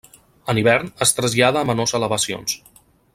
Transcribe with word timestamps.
En 0.53 0.59
hivern 0.61 0.89
es 1.07 1.13
trasllada 1.19 1.63
a 1.65 1.69
menors 1.73 1.95
elevacions. 2.01 2.57